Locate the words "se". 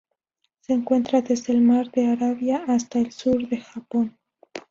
0.61-0.73